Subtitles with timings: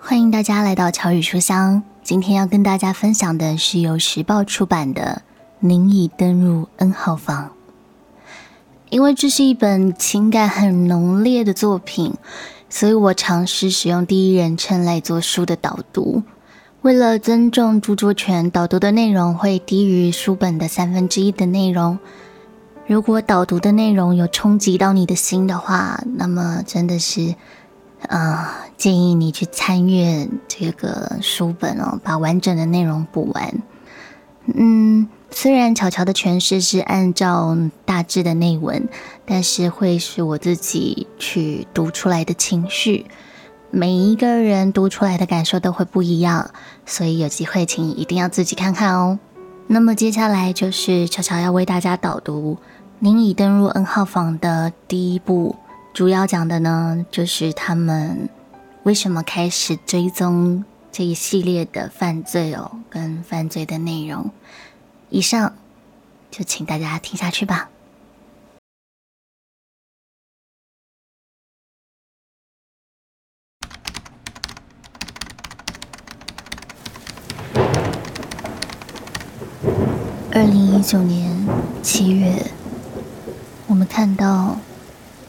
[0.00, 1.82] 欢迎大家来到乔宇书香。
[2.04, 5.22] 今天要跟大家分享的是由时报出版的
[5.58, 7.46] 《您已登入 N 号房》。
[8.90, 12.14] 因为这是一本情感很浓烈的作品，
[12.70, 16.22] 所以我尝试使用第一人称来做书的导读。
[16.82, 21.98] 为了尊重著作权，导读的内容会低于书本的三分之一的内容。
[22.86, 27.34] 如果导读的内容有冲击到你的心的话，那么真的是，
[28.02, 33.54] 呃，建议你去参阅这个书本哦，把完整的内容补完。
[34.54, 38.88] 嗯，虽然巧巧的诠释是按照大致的内文，
[39.26, 43.06] 但是会是我自己去读出来的情绪，
[43.70, 46.50] 每一个人读出来的感受都会不一样，
[46.86, 49.18] 所以有机会请一定要自己看看哦。
[49.66, 52.56] 那么接下来就是巧巧要为大家导读。
[53.00, 55.54] 您已登入 N 号房的第一步，
[55.94, 58.28] 主要讲的呢，就是他们
[58.84, 64.30] 为什么开始追踪这一系列的犯罪哦，跟犯罪的内容。
[65.10, 65.54] 以上
[66.30, 67.68] 就请大家听下去吧。
[80.30, 81.36] 二零一九年
[81.82, 82.52] 七月。
[83.66, 84.58] 我们看到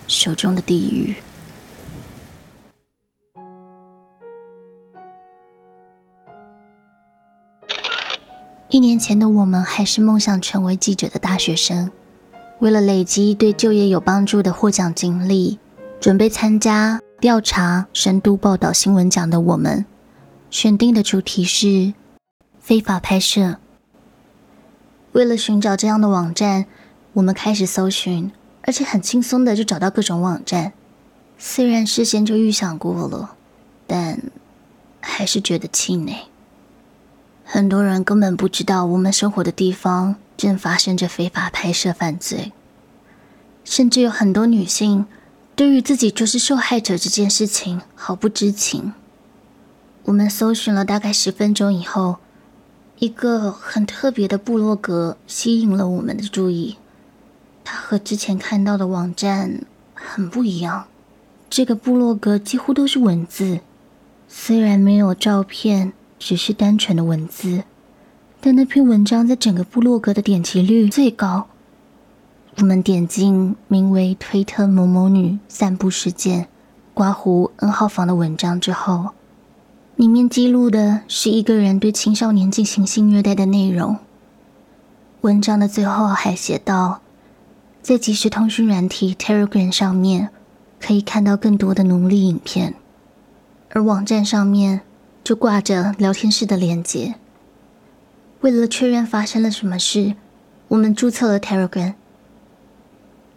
[0.10, 1.16] 手中的地狱。
[8.70, 11.92] 一年前的我们还是梦想成为记者的大学生，
[12.60, 15.60] 为了累积对就业有帮助的获奖经历，
[16.00, 19.86] 准备参加调查深度报道新闻奖的我们，
[20.50, 21.94] 选定的主题是
[22.60, 23.58] 非法拍摄。
[25.12, 26.66] 为了寻找这样的网站。
[27.14, 28.32] 我们开始搜寻，
[28.70, 30.74] 而且很轻松的就找到各种网站。
[31.40, 33.36] 虽然事先就预想过了，
[33.88, 34.22] 但
[35.02, 36.28] 还是觉得气馁。
[37.44, 42.52] 很多人根本不知道我们生活的地方正发生着非法拍摄犯罪，
[43.64, 45.08] 甚至有很多女性
[45.56, 48.94] 对于自己就是受害者这件事情毫不知情。
[50.04, 52.18] 我们搜寻了大概十分钟以后，
[53.00, 56.78] 一个很特别的部落格吸引了我们的注意。
[57.90, 59.64] 和之前看到的网站
[59.96, 60.86] 很不一样，
[61.50, 63.62] 这个部落格几乎都是文字，
[64.28, 67.64] 虽然没有照片，只是单纯的文字，
[68.40, 71.48] 但那篇文章在整个部落格的点击率最高。
[72.58, 76.48] 我们点进名为“推特某某女散步事件”
[76.94, 79.14] 刮胡 N 号房的文章之后，
[79.96, 83.98] 里面记录的是一个人对青少年进行性虐待的内容。
[85.22, 87.02] 文章的最后还写道。
[87.82, 90.30] 在即时通讯软体 Telegram 上面，
[90.80, 92.76] 可以看到更多的奴隶影片，
[93.70, 94.82] 而网站上面
[95.24, 97.16] 就挂着聊天室的链接。
[98.42, 100.16] 为了确认发生了什么事，
[100.68, 101.94] 我们注册了 Telegram，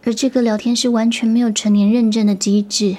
[0.03, 2.97] 而这个聊天室完全没有成年认证的机制，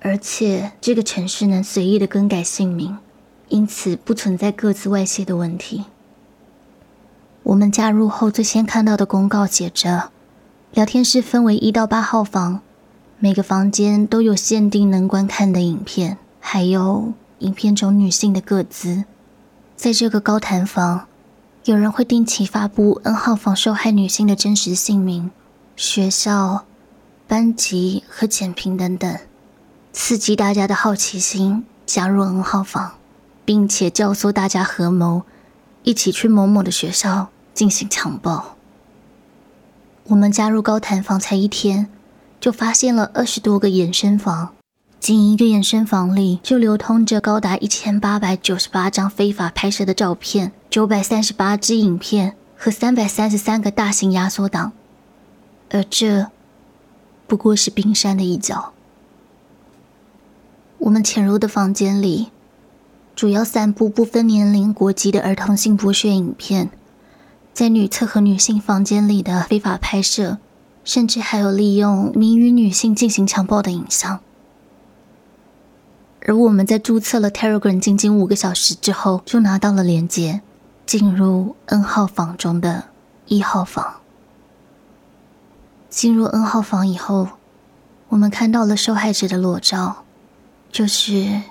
[0.00, 2.96] 而且这个城市能随意的更改姓名，
[3.48, 5.84] 因此不存在各自外泄的问题。
[7.44, 10.10] 我们加入后，最先看到的公告写着。
[10.72, 12.62] 聊天室分为一到八号房，
[13.18, 19.04] 每个房间都有限定能观看的影片，还有影片中女性的个资。
[19.76, 21.08] 在这个高谈房，
[21.64, 25.30] 有人会定期发布 N 号房受害女性的真实姓名、
[25.76, 26.64] 学校、
[27.28, 29.18] 班级和简评等等，
[29.92, 32.92] 刺激大家的好奇心，加入 N 号房，
[33.44, 35.24] 并且教唆大家合谋，
[35.82, 38.56] 一起去某某的学校进行强暴。
[40.08, 41.88] 我们加入高谈房才一天，
[42.40, 44.54] 就发现了二十多个衍生房，
[44.98, 54.72] 仅一个衍生房里就流通着高达一千八百九十八张非法拍摄的照片、九百三十八支影片和三百三十三个大型压缩档，
[55.70, 56.26] 而这
[57.28, 58.72] 不过是冰山的一角。
[60.78, 62.32] 我们潜入的房间里，
[63.14, 66.70] 主要散布不分年龄、国籍的儿童性剥削影片。
[67.52, 70.38] 在女厕和女性房间里的非法拍摄，
[70.84, 74.20] 甚至还有利用名与女性进行强暴的影像。
[76.24, 80.40] 而我们在注册了 Telegram 仅仅五个小时之后，就拿到了连接，
[80.86, 82.84] 进入 N 号房中的
[83.26, 83.96] 一号房。
[85.90, 87.28] 进入 N 号房以后，
[88.08, 90.04] 我们看到了受害者的裸照，
[90.70, 91.42] 就是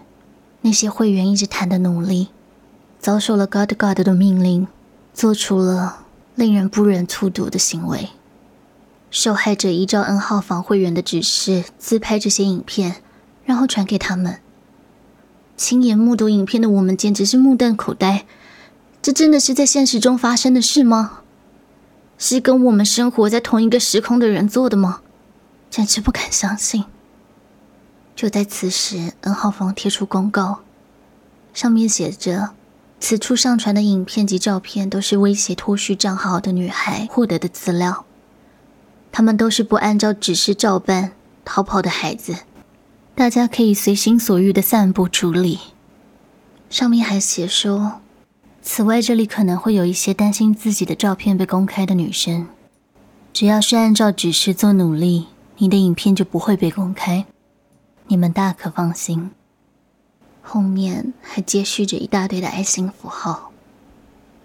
[0.62, 2.30] 那些会员一直谈的奴隶，
[3.00, 4.68] 遭受了 God God 的命令。
[5.14, 6.06] 做出了
[6.36, 8.10] 令人不忍卒读的行为。
[9.10, 12.98] 受害者依照 N 号房会员的指示自拍这些影片，
[13.44, 14.40] 然后传给他们。
[15.58, 18.26] 亲眼目睹影片的我们简直是目瞪口呆。
[19.02, 21.20] 这真的是在现实中发生的事吗？
[22.18, 25.02] 是跟我们生活在同一个时空的人做的吗？
[25.70, 26.86] 简直不敢相信。
[28.16, 30.62] 就在此时，N 号房贴出公告，
[31.54, 32.52] 上面写着：
[33.02, 38.06] 此处上传的影片及照片都是威胁脱序账号的女孩获得的资料，
[39.12, 41.12] 他们都是不按照指示照办
[41.44, 42.36] 逃跑的孩子，
[43.16, 45.60] 大家可以随心所欲的散布处理。
[46.70, 48.00] 上面还写说。
[48.62, 52.48] 此外，这里可能会有一些担心自己的照片被公开的女生。
[53.34, 55.26] 只要是按照指示做努力，
[55.58, 57.26] 你的影片就不会被公开。
[58.06, 59.32] 你们大可放心。
[60.42, 63.52] 后面还接续着一大堆的爱心符号。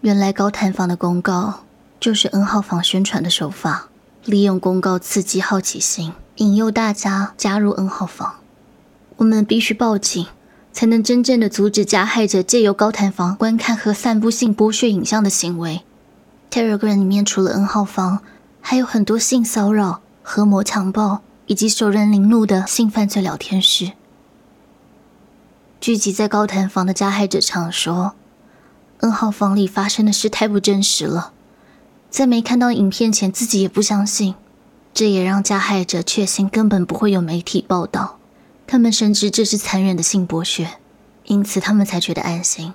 [0.00, 1.64] 原来高谈房的公告
[1.98, 3.88] 就是 N 号房宣传的手法，
[4.24, 8.36] 利用公告刺激好奇心，引诱大家加入 N 号房。
[9.16, 10.26] 我们必须报警。
[10.72, 15.80] 才能真正的阻止加害者借由高谈房观看和散布性剥削影像的行为。
[16.50, 18.20] Telegram 里面除了 N 号房，
[18.60, 23.92] 还有很多性骚扰、合谋强暴以及受人凌辱的性犯罪聊天室。
[25.86, 28.16] 聚集在高谈房的加害者常说
[28.98, 31.32] ：“N 号房里发生的事太不真实了，
[32.10, 34.34] 在没看到影片前自己也不相信。”
[34.92, 38.18] 这也让加害者确信根本不会有媒体报道。
[38.66, 40.70] 他们深知这是残忍的性剥削，
[41.26, 42.74] 因此他们才觉得安心。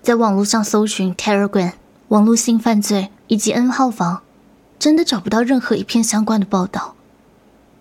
[0.00, 1.72] 在网络上搜寻 Telegram
[2.06, 4.22] 网络性犯罪以及 N 号房，
[4.78, 6.94] 真的找不到任何一篇相关的报道。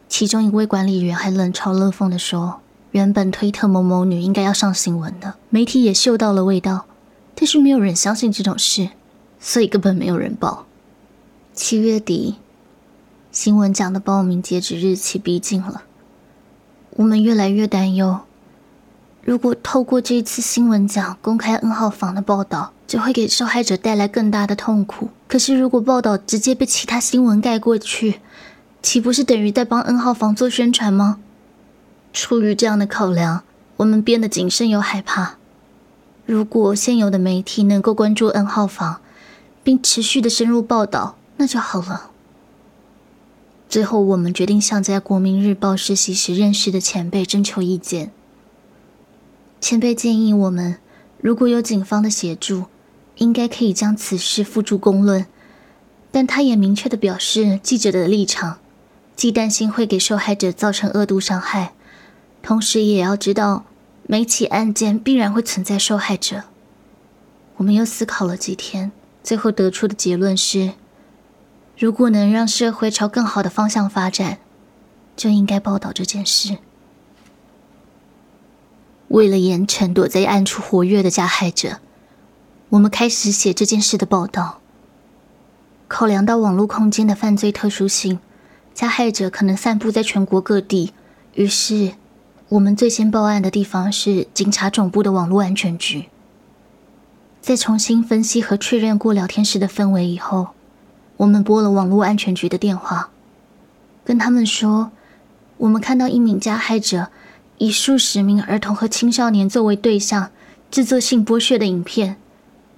[0.07, 6.85] 其中一位管理员还冷嘲热讽地说：“原本推特某某女应该要上新闻的，媒体也嗅到了味道，
[7.35, 8.89] 但是没有人相信这种事，
[9.39, 10.65] 所以根本没有人报。”
[11.53, 12.35] 七月底，
[13.31, 15.83] 新闻奖的报名截止日期逼近了。
[16.91, 18.21] 我们越来越担忧，
[19.23, 25.09] 如果透过这次新闻奖公开 N 号房的报道，就会给受害者带来更大的痛苦。
[25.27, 28.19] 可是，如果报道直接被其他新闻盖过去，
[28.81, 31.19] 岂不是等于在帮 N 号房做宣传吗？
[32.11, 33.43] 出于这样的考量，
[33.77, 35.37] 我们变得谨慎又害怕。
[36.25, 39.01] 如果现有的媒体能够关注 N 号房，
[39.63, 42.11] 并持续的深入报道，那就好了。
[43.67, 48.11] 最后，我们决定向在国民日报实习时认识的前辈征求意见。
[49.61, 50.77] 前辈建议我们，
[51.21, 52.65] 如果有警方的协助，
[53.17, 55.25] 应该可以将此事付诸公论。
[56.11, 58.57] 但他也明确的表示，记者的立场，
[59.15, 61.73] 既担心会给受害者造成恶毒伤害，
[62.41, 63.65] 同时也要知道
[64.07, 66.43] 每起案件必然会存在受害者。
[67.57, 68.91] 我们又思考了几天，
[69.23, 70.73] 最后得出的结论是。
[71.77, 74.39] 如果能让社会朝更好的方向发展，
[75.15, 76.57] 就应该报道这件事。
[79.07, 81.79] 为了严惩躲在暗处活跃的加害者，
[82.69, 84.59] 我们开始写这件事的报道。
[85.87, 88.19] 考量到网络空间的犯罪特殊性，
[88.73, 90.93] 加害者可能散布在全国各地，
[91.33, 91.93] 于是
[92.49, 96.05] 我们最先报案的地方是警察总部的网络安全局。
[97.41, 100.49] 在重新分析和确认过聊天室的氛围以后。
[101.17, 103.09] 我们拨了网络安全局的电话，
[104.05, 104.91] 跟他们说，
[105.57, 107.09] 我们看到一名加害者
[107.57, 110.31] 以数十名儿童和青少年作为对象，
[110.71, 112.15] 制作性剥削的影片，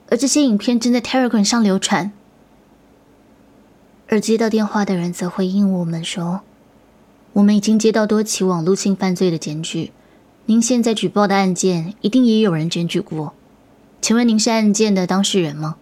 [0.10, 2.12] 而这些影片正在 Telegram 上流传。
[4.08, 6.42] 而接到电话的人则回应我们说，
[7.34, 9.92] 我们已经接到多起网络性犯罪的检举，
[10.48, 13.34] 您现在举报的案件一定也有人检举过，
[14.02, 15.78] 请问您是案件的当事人吗？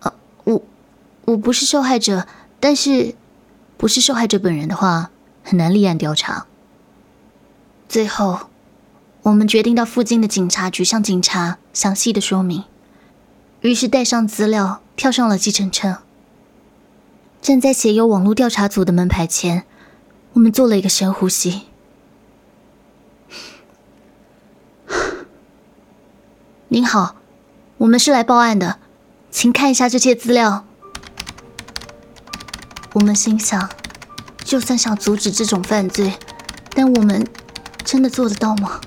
[0.00, 0.14] 啊，
[0.44, 0.62] 我
[1.26, 2.26] 我不是受害者，
[2.58, 3.14] 但是
[3.76, 5.10] 不是受害者本人的话，
[5.44, 6.46] 很难立案调查。
[7.88, 8.48] 最后，
[9.22, 12.64] 我们决定到附近的警察局向警察详细的说明。
[13.60, 15.98] 于是带上资料，跳上了计程车。
[17.40, 19.64] 站在写有网络调查组的门牌前，
[20.36, 21.62] 我们做了一个深呼吸。
[26.68, 27.16] 您好，
[27.78, 28.78] 我们是来报案的，
[29.30, 30.66] 请看一下这些资料。
[32.92, 33.70] 我们心想，
[34.44, 36.12] 就算想阻止这种犯罪，
[36.74, 37.26] 但我们
[37.82, 38.82] 真的做得到吗？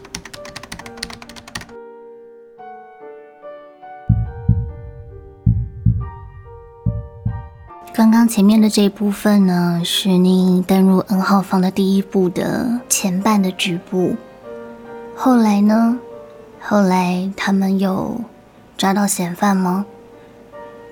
[8.00, 14.16] 刚刚前面的这一部分呢，是你登入 N 号房的第一步的前半的局部。
[15.18, 16.00] 后来呢？
[16.62, 18.22] 后来他们有
[18.78, 19.86] 抓到嫌犯吗？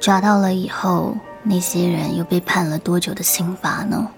[0.02, 1.16] 抓到了以后。
[1.44, 4.10] 那些人又被判了多久的刑罚呢？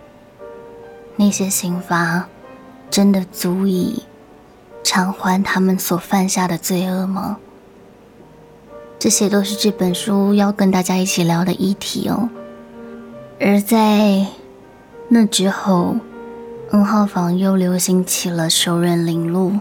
[1.15, 2.27] 那些刑罚
[2.89, 4.01] 真的足以
[4.83, 7.37] 偿还他们所犯下的罪恶吗？
[8.97, 12.27] 这些都是这本书要跟大家一起聊的议题哦。
[13.41, 14.25] 而在
[15.07, 15.95] 那之后
[16.71, 19.59] ，N 号房又流行起了熟人领路，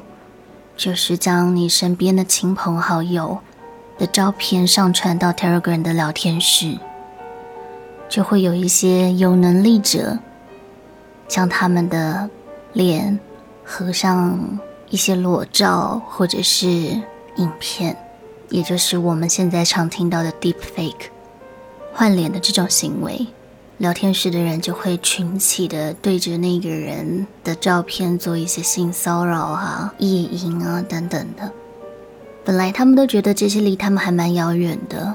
[0.76, 3.38] 就是将你身边的亲朋好友
[3.96, 6.76] 的照片上传到 Telegram 的聊天室，
[8.08, 10.18] 就会有一些有能力者
[11.28, 12.28] 将他们的
[12.72, 13.20] 脸
[13.64, 14.58] 合上
[14.90, 16.66] 一些裸照或者是
[17.36, 17.96] 影片。
[18.48, 21.10] 也就是我们现在常听到的 deep fake
[21.92, 23.26] 换脸的这种行为，
[23.78, 31.50] 聊天室的人就会群起的对着那个人的照片做一些性骚扰啊、意淫啊等等的。
[32.44, 35.14] 本来他们都觉得这些离他们还蛮遥远的，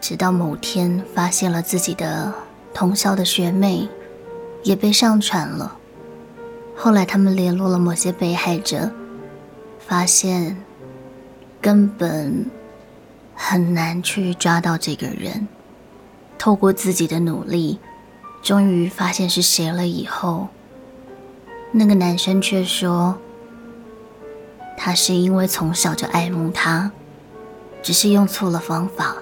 [0.00, 2.32] 直到某天发现了自己的
[2.74, 3.88] 同校的学妹
[4.62, 5.76] 也被上传了。
[6.74, 8.90] 后来他们联络了某些被害者，
[9.78, 10.56] 发现。
[11.60, 12.46] 根本
[13.34, 15.48] 很难去抓到这个人。
[16.38, 17.80] 透过自己的努力，
[18.40, 20.48] 终于发现是谁了以后，
[21.72, 23.18] 那个男生却说，
[24.76, 26.92] 他是因为从小就爱慕她，
[27.82, 29.16] 只是用错了方法。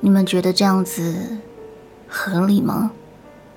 [0.00, 1.38] 你们觉得这样子
[2.08, 2.92] 合理吗？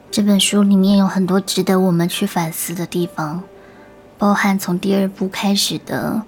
[0.10, 3.44] 这本书里面有很多值得我们去反思的地方，
[4.18, 6.24] 包含从第二部开始的。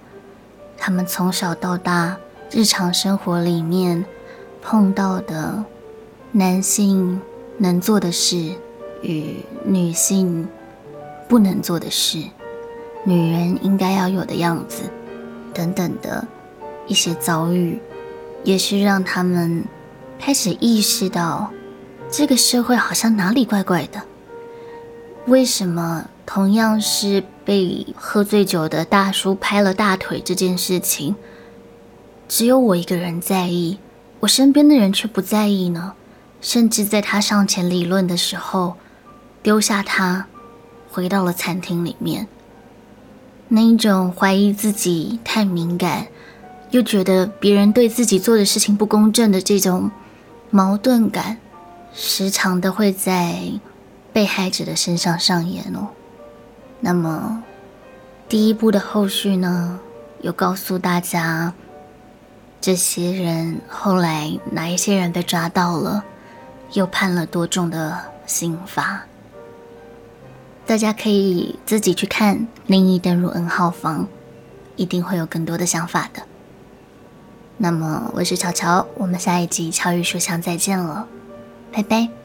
[0.77, 2.17] 他们从小到大
[2.51, 4.03] 日常生活里面
[4.61, 5.63] 碰到的
[6.31, 7.19] 男性
[7.57, 8.37] 能做的事
[9.01, 10.47] 与女性
[11.27, 12.23] 不能做的事，
[13.03, 14.83] 女人应该要有的样子
[15.53, 16.25] 等等的
[16.87, 17.79] 一些遭遇，
[18.43, 19.63] 也是让他们
[20.19, 21.51] 开始意识到
[22.09, 24.01] 这个社会好像哪里怪怪的。
[25.27, 27.23] 为什么同样是？
[27.43, 31.15] 被喝醉酒的大叔拍了大腿这件事情，
[32.29, 33.79] 只有我一个人在意，
[34.21, 35.93] 我身边的人却不在意呢。
[36.39, 38.75] 甚至在他上前理论的时候，
[39.43, 40.25] 丢下他，
[40.89, 42.27] 回到了餐厅里面。
[43.49, 46.07] 那一种怀疑自己太敏感，
[46.71, 49.91] 又觉得别人对自己做的事情不公正的这种
[50.49, 51.37] 矛盾感，
[51.93, 53.51] 时常的会在
[54.11, 55.89] 被害者的身上上演哦。
[56.79, 57.43] 那么，
[58.27, 59.79] 第一步的后续呢？
[60.21, 61.53] 有告诉大家，
[62.61, 66.03] 这些人后来哪一些人被抓到了，
[66.73, 69.01] 又判了多重的刑罚？
[70.67, 72.37] 大家可以自己去看
[72.67, 74.03] 《另一登入 N 号房》，
[74.75, 76.21] 一定会有更多的想法的。
[77.57, 81.07] 那么，我是乔乔，我们下一集《乔与书香》再见了，
[81.73, 82.20] 拜拜。